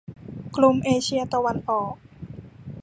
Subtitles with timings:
[0.55, 1.95] กรมเอเชียตะวันออก